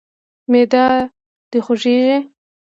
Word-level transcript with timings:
معده 0.51 0.85
د 1.51 1.53
خوږیږي؟ 1.65 2.17